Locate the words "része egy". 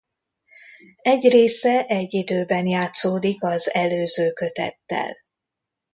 1.29-2.13